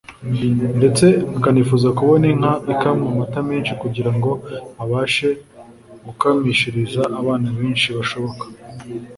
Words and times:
ndetse 0.77 1.05
akanifuza 1.37 1.87
kubona 1.97 2.25
inka 2.33 2.53
ikamwa 2.73 3.07
amata 3.11 3.39
menshi 3.49 3.73
kugira 3.81 4.11
ngo 4.17 4.31
abashe 4.83 5.29
gukamishiriza 6.05 7.01
abana 7.19 7.47
benshi 7.57 7.87
bashoboka 7.97 8.43